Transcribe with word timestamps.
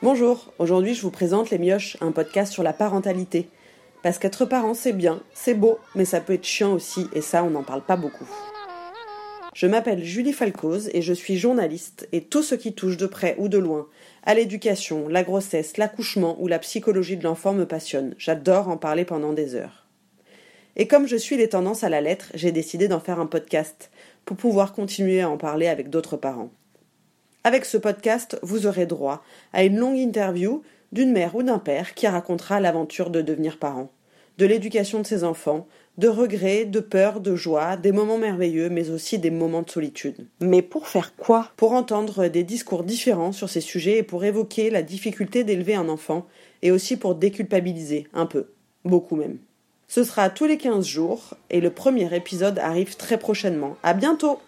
Bonjour, 0.00 0.52
aujourd'hui 0.60 0.94
je 0.94 1.02
vous 1.02 1.10
présente 1.10 1.50
Les 1.50 1.58
Mioches, 1.58 1.96
un 2.00 2.12
podcast 2.12 2.52
sur 2.52 2.62
la 2.62 2.72
parentalité. 2.72 3.48
Parce 4.04 4.20
qu'être 4.20 4.44
parent 4.44 4.74
c'est 4.74 4.92
bien, 4.92 5.20
c'est 5.34 5.54
beau, 5.54 5.80
mais 5.96 6.04
ça 6.04 6.20
peut 6.20 6.34
être 6.34 6.46
chiant 6.46 6.72
aussi, 6.72 7.08
et 7.14 7.20
ça 7.20 7.42
on 7.42 7.50
n'en 7.50 7.64
parle 7.64 7.82
pas 7.82 7.96
beaucoup. 7.96 8.28
Je 9.54 9.66
m'appelle 9.66 10.04
Julie 10.04 10.32
Falcoz 10.32 10.88
et 10.94 11.02
je 11.02 11.12
suis 11.12 11.36
journaliste, 11.36 12.08
et 12.12 12.20
tout 12.20 12.44
ce 12.44 12.54
qui 12.54 12.74
touche 12.74 12.96
de 12.96 13.06
près 13.06 13.34
ou 13.38 13.48
de 13.48 13.58
loin 13.58 13.88
à 14.22 14.34
l'éducation, 14.34 15.08
la 15.08 15.24
grossesse, 15.24 15.78
l'accouchement 15.78 16.36
ou 16.40 16.46
la 16.46 16.60
psychologie 16.60 17.16
de 17.16 17.24
l'enfant 17.24 17.52
me 17.52 17.66
passionne. 17.66 18.14
J'adore 18.18 18.68
en 18.68 18.76
parler 18.76 19.04
pendant 19.04 19.32
des 19.32 19.56
heures. 19.56 19.88
Et 20.76 20.86
comme 20.86 21.08
je 21.08 21.16
suis 21.16 21.36
les 21.36 21.48
tendances 21.48 21.82
à 21.82 21.88
la 21.88 22.00
lettre, 22.00 22.26
j'ai 22.34 22.52
décidé 22.52 22.86
d'en 22.86 23.00
faire 23.00 23.18
un 23.18 23.26
podcast 23.26 23.90
pour 24.24 24.36
pouvoir 24.36 24.74
continuer 24.74 25.22
à 25.22 25.28
en 25.28 25.38
parler 25.38 25.66
avec 25.66 25.90
d'autres 25.90 26.16
parents. 26.16 26.50
Avec 27.48 27.64
ce 27.64 27.78
podcast, 27.78 28.38
vous 28.42 28.66
aurez 28.66 28.84
droit 28.84 29.24
à 29.54 29.64
une 29.64 29.78
longue 29.78 29.96
interview 29.96 30.62
d'une 30.92 31.12
mère 31.12 31.34
ou 31.34 31.42
d'un 31.42 31.58
père 31.58 31.94
qui 31.94 32.06
racontera 32.06 32.60
l'aventure 32.60 33.08
de 33.08 33.22
devenir 33.22 33.58
parent, 33.58 33.90
de 34.36 34.44
l'éducation 34.44 35.00
de 35.00 35.06
ses 35.06 35.24
enfants, 35.24 35.66
de 35.96 36.08
regrets, 36.08 36.66
de 36.66 36.80
peurs, 36.80 37.20
de 37.20 37.34
joie, 37.36 37.78
des 37.78 37.90
moments 37.90 38.18
merveilleux, 38.18 38.68
mais 38.68 38.90
aussi 38.90 39.18
des 39.18 39.30
moments 39.30 39.62
de 39.62 39.70
solitude. 39.70 40.26
Mais 40.42 40.60
pour 40.60 40.88
faire 40.88 41.16
quoi? 41.16 41.50
Pour 41.56 41.72
entendre 41.72 42.28
des 42.28 42.44
discours 42.44 42.84
différents 42.84 43.32
sur 43.32 43.48
ces 43.48 43.62
sujets 43.62 43.96
et 43.96 44.02
pour 44.02 44.24
évoquer 44.24 44.68
la 44.68 44.82
difficulté 44.82 45.42
d'élever 45.42 45.74
un 45.74 45.88
enfant, 45.88 46.26
et 46.60 46.70
aussi 46.70 46.98
pour 46.98 47.14
déculpabiliser, 47.14 48.08
un 48.12 48.26
peu, 48.26 48.48
beaucoup 48.84 49.16
même. 49.16 49.38
Ce 49.86 50.04
sera 50.04 50.28
tous 50.28 50.44
les 50.44 50.58
15 50.58 50.84
jours, 50.84 51.32
et 51.48 51.62
le 51.62 51.70
premier 51.70 52.14
épisode 52.14 52.58
arrive 52.58 52.98
très 52.98 53.16
prochainement. 53.16 53.78
À 53.82 53.94
bientôt! 53.94 54.38